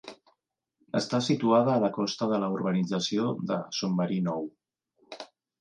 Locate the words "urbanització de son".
2.55-3.97